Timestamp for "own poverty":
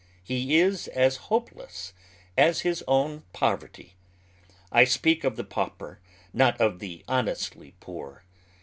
2.87-3.93